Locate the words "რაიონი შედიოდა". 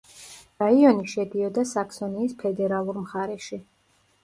0.63-1.67